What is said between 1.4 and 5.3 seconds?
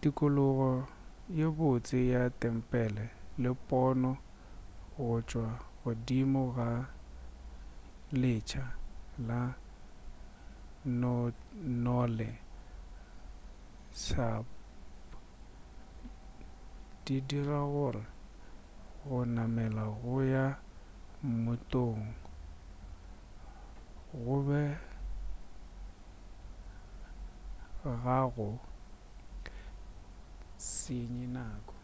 botse ya tempele le pono go